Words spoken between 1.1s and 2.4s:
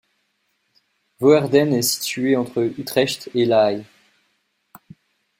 Woerden est située